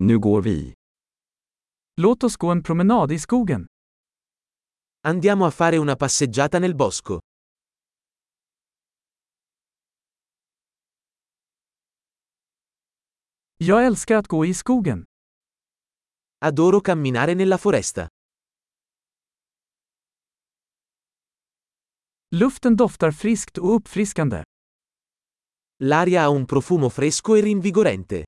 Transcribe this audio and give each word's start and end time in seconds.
Nu 0.00 0.18
går 0.18 0.42
vi. 0.42 0.74
Låt 1.96 2.24
oss 2.24 2.36
gå 2.36 2.50
en 2.50 2.62
promenad 2.62 3.12
i 3.12 3.18
skogen. 3.18 3.66
Andiamo 5.00 5.44
a 5.46 5.50
fare 5.50 5.78
una 5.78 5.96
passeggiata 5.96 6.58
nel 6.58 6.74
bosco. 6.74 7.20
Jag 13.56 13.86
älskar 13.86 14.16
att 14.16 14.26
gå 14.26 14.46
i 14.46 14.54
skogen. 14.54 15.04
Adoro 16.38 16.80
camminare 16.80 17.34
nella 17.34 17.58
foresta. 17.58 18.08
Luften 22.30 22.76
doftar 22.76 23.10
friskt 23.10 23.58
och 23.58 23.74
uppfriskande. 23.74 24.42
L'aria 25.82 26.22
ha 26.22 26.28
un 26.28 26.46
profumo 26.46 26.90
fresco 26.90 27.36
e 27.36 27.40
rinvigorente. 27.40 28.24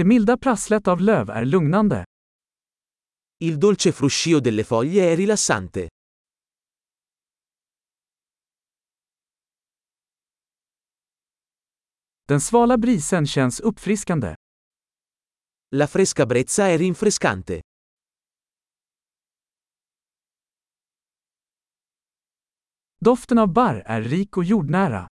Det 0.00 0.04
milda 0.04 0.36
prasslet 0.36 0.88
av 0.88 1.00
löv 1.00 1.30
är 1.30 1.44
lugnande. 1.44 2.04
Il 3.44 3.58
dolce 3.58 3.92
fruscio 3.92 4.40
delle 4.40 4.64
foglie 4.64 5.12
è 5.12 5.16
rilassante. 5.16 5.88
Den 12.24 12.40
svala 12.40 12.78
brisen 12.78 13.26
känns 13.26 13.60
uppfriskande. 13.60 14.34
La 15.76 15.86
fresca 15.86 16.26
brezza 16.26 16.68
è 16.68 16.76
rinfrescante. 16.76 17.60
Doften 22.96 23.38
av 23.38 23.52
barr 23.52 23.82
är 23.86 24.02
rik 24.02 24.36
och 24.36 24.44
jordnära. 24.44 25.06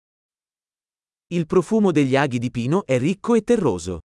Il 1.34 1.46
profumo 1.46 1.90
degli 1.90 2.16
aghi 2.16 2.38
di 2.38 2.50
pino 2.50 2.84
è 2.84 2.98
ricco 2.98 3.34
e 3.34 3.42
terroso. 3.42 4.00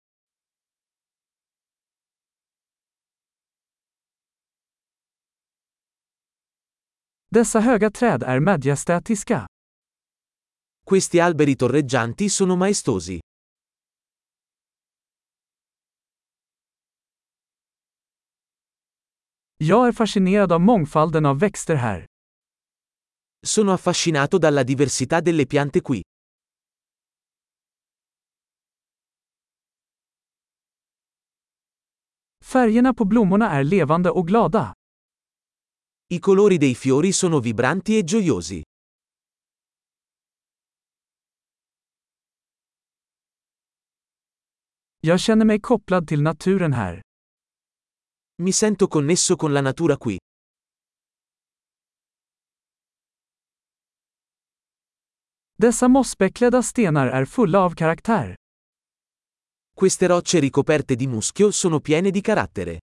Dessa 7.37 7.59
höga 7.59 7.91
träd 7.91 8.23
är 8.23 8.39
majestätiska. 8.39 9.47
Questi 10.89 11.19
alberi 11.19 11.55
torreggianti 11.55 12.29
sono 12.29 12.55
maestosi. 12.55 13.19
Jag 19.57 19.87
är 19.87 19.91
fascinerad 19.91 20.51
av 20.51 20.61
mångfalden 20.61 21.25
av 21.25 21.39
växter 21.39 21.75
här. 21.75 22.05
Sono 23.45 23.71
affascinato 23.71 24.37
dalla 24.37 24.63
diversità 24.63 25.21
delle 25.21 25.45
piante 25.45 25.79
qui. 25.81 26.01
Färgerna 32.45 32.93
på 32.93 33.05
blommorna 33.05 33.51
är 33.51 33.63
levande 33.63 34.09
och 34.09 34.27
glada. 34.27 34.73
I 36.09 36.19
colori 36.19 36.57
dei 36.57 36.73
fiori 36.73 37.11
sono 37.11 37.41
vibranti 37.41 37.97
e 37.97 38.03
gioiosi. 38.03 38.61
Jag 44.99 45.19
känner 45.19 45.45
mig 45.45 45.59
kopplad 45.61 46.07
till 46.07 46.21
naturen 46.21 46.73
här. 46.73 47.01
Mi 48.41 48.51
sento 48.51 48.87
connesso 48.87 49.35
con 49.35 49.53
la 49.53 49.61
natura 49.61 49.97
qui. 49.97 50.17
Dessa 55.55 55.87
mossbeklädda 55.87 56.63
stenar 56.63 57.07
är 57.07 57.25
fulla 57.25 57.59
av 57.59 57.75
karaktär. 57.75 58.35
Queste 59.75 60.07
rocce 60.07 60.39
ricoperte 60.39 60.95
di 60.95 61.07
muschio 61.07 61.51
sono 61.51 61.79
piene 61.79 62.11
di 62.11 62.21
carattere. 62.21 62.79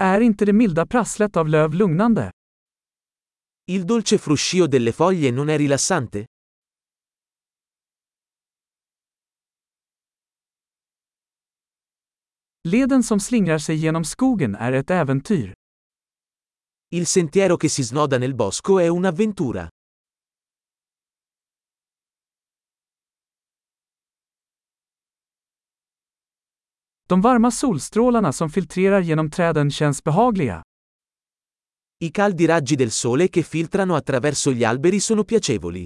Är 0.00 0.20
inte 0.20 0.44
det 0.44 0.52
milda 0.52 0.86
prasslet 0.86 1.36
av 1.36 1.48
löv 1.48 1.74
lugnande? 1.74 2.30
Il 3.70 3.86
dolce 3.86 4.18
fruscio 4.18 4.66
delle 4.66 4.92
foglie 4.92 5.30
non 5.30 5.48
è 5.48 5.56
rilassante? 5.58 6.26
Leden 12.68 13.02
som 13.02 13.20
slingrar 13.20 13.58
sig 13.58 13.76
genom 13.76 14.04
skogen 14.04 14.54
är 14.54 14.72
ett 14.72 14.90
äventyr. 14.90 15.52
Il 16.94 17.06
sentiero 17.06 17.56
che 17.56 17.68
si 17.68 17.82
snoda 17.82 18.18
nel 18.18 18.34
bosco 18.34 18.78
è 18.78 18.88
un'avventura. 18.88 19.68
De 27.10 27.20
varma 27.20 27.50
solstrålarna 27.50 28.32
som 28.32 28.50
filtrerar 28.50 29.00
genom 29.00 29.30
träden 29.30 29.70
känns 29.70 30.04
behagliga. 30.04 30.62
I 32.04 32.10
caldi 32.10 32.46
raggi 32.46 32.76
del 32.76 32.90
sole 32.90 33.28
che 33.28 33.42
filtrano 33.42 33.94
attraverso 33.94 34.52
gli 34.52 34.64
alberi 34.64 35.00
sono 35.00 35.24
piacevoli. 35.24 35.84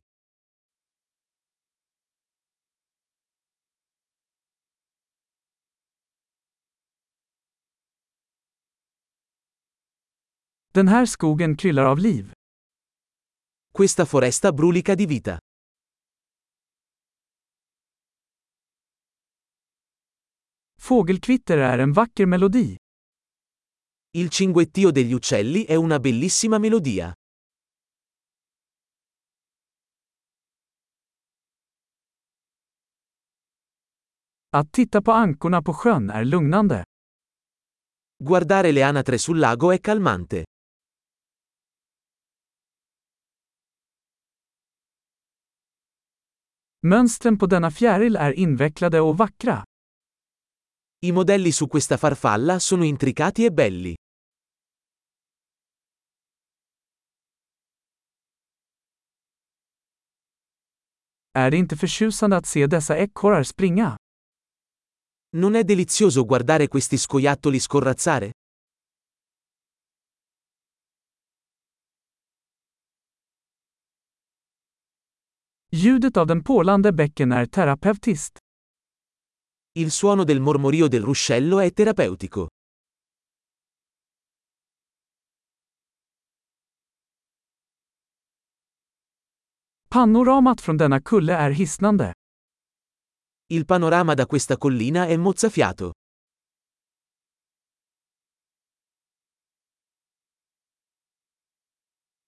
Den 10.75 10.89
här 10.89 11.07
skogen 11.07 11.57
kryllar 11.57 11.85
av 11.85 11.99
liv. 11.99 12.33
Questa 13.73 14.05
foresta 14.05 14.53
brulica 14.53 14.95
di 14.95 15.07
vita. 15.07 15.39
Fågelkvitter 20.83 21.59
är 21.59 21.79
en 21.79 21.93
vacker 21.93 22.27
melodi. 22.27 22.77
Il 24.17 24.31
cinguettio 24.31 24.91
degli 24.91 25.13
uccelli 25.13 25.65
è 25.65 25.75
una 25.75 25.99
bellissima 25.99 26.59
melodia. 26.59 27.15
Att 34.51 34.73
titta 34.73 35.03
på 35.03 35.13
ankorna 35.13 35.63
på 35.63 35.73
sjön 35.75 36.11
är 36.11 36.25
lugnande. 36.25 36.85
Guardare 38.25 38.73
le 38.73 38.83
anatre 38.83 39.19
sul 39.19 39.39
lago 39.39 39.73
è 39.73 39.81
calmante. 39.81 40.45
Mönstren 46.81 47.39
på 47.39 47.47
denna 47.47 47.71
fjäril 47.71 48.17
är 48.17 48.33
invecklade 48.33 49.01
och 49.01 49.19
vackra. 49.19 49.65
I 51.05 51.11
modelli 51.11 51.51
su 51.51 51.67
questa 51.67 51.97
farfalla 51.97 52.61
sono 52.61 52.85
intricati 52.85 53.45
e 53.45 53.51
belli. 53.51 53.95
Är 61.35 61.51
det 61.51 61.57
inte 61.57 61.77
förtjusande 61.77 62.37
att 62.37 62.47
se 62.47 62.67
dessa 62.67 62.97
ekorrar 62.97 63.43
springa? 63.43 63.97
Non 65.37 65.55
è 65.57 65.65
delizioso 65.65 66.25
guardare 66.25 66.69
questi 66.69 66.97
scoiattoli 66.99 67.61
scorrazzare? 67.61 68.31
Ljudet 75.71 76.17
av 76.17 76.27
den 76.27 76.43
porlande 76.45 76.93
bäcken 76.93 77.33
är 77.33 77.47
terapeutiskt. 77.47 78.42
Il 79.75 79.91
suono 79.91 80.25
del 80.25 80.39
mormorio 80.39 80.87
del 80.87 81.01
ruscello 81.03 81.59
è 81.59 81.73
terapeutico. 81.73 82.49
Panoramat 89.89 90.61
från 90.61 90.77
denna 90.77 91.01
kulle 91.01 91.33
är 91.33 91.51
hisnande. 91.51 92.13
Il 93.49 93.65
panorama 93.65 94.15
da 94.15 94.27
questa 94.27 94.59
collina 94.59 95.07
è 95.07 95.17
mozzafiato. 95.17 95.93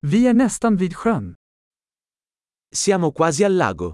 Vi 0.00 0.26
är 0.26 0.34
nästan 0.34 0.76
vid 0.76 0.94
sjön. 0.94 1.34
Siamo 2.74 3.12
quasi 3.12 3.44
al 3.44 3.56
lago. 3.56 3.92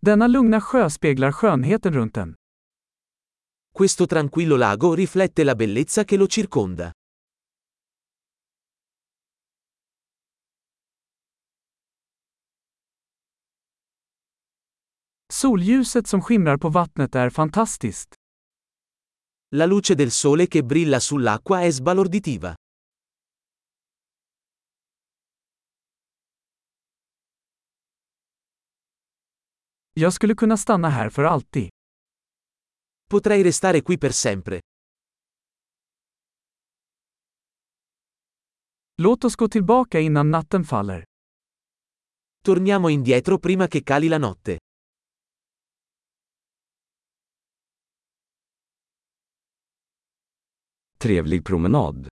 Denna 0.00 0.26
lugna 0.26 0.60
sjö 0.60 0.88
speglar 0.90 1.32
skönheten 1.32 1.92
runt 1.92 2.14
den. 2.14 2.34
Questo 3.74 4.06
tranquillo 4.06 4.56
lago 4.56 4.94
riflette 4.94 5.44
la 5.44 5.54
bellezza 5.54 6.04
che 6.04 6.16
lo 6.16 6.26
circonda. 6.26 6.92
Solljuset 15.32 16.06
som 16.06 16.20
skimrar 16.22 16.58
på 16.58 16.68
vattnet 16.68 17.14
är 17.14 17.30
fantastiskt. 17.30 18.14
La 19.54 19.66
luce 19.66 19.94
del 19.94 20.10
sole 20.10 20.46
che 20.46 20.62
brilla 20.62 20.98
sull'acqua 21.00 21.62
è 21.62 21.70
sbalorditiva. 21.70 22.54
Jag 30.00 30.12
skulle 30.12 30.34
kunna 30.34 30.56
stanna 30.56 30.88
här 30.88 31.10
för 31.10 31.24
alltid. 31.24 31.68
Potrei 33.10 33.44
restare 33.44 33.80
qui 33.80 33.98
per 33.98 34.10
sempre. 34.10 34.60
Låt 38.96 39.24
oss 39.24 39.36
gå 39.36 39.48
tillbaka 39.48 40.00
innan 40.00 40.30
natten 40.30 40.64
faller. 40.64 41.04
Torniamo 42.44 42.88
indietro 42.88 43.38
prima 43.38 43.68
che 43.68 43.82
cali 43.82 44.08
la 44.08 44.18
notte. 44.18 44.58
Trevlig 50.98 51.44
promenad. 51.44 52.08